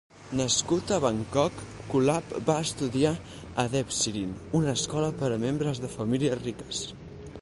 [0.37, 1.59] Nascut a Bangkok,
[1.91, 3.11] Kulap va estudiar
[3.65, 6.83] a Debsirin, una escola per a membres de famílies riques.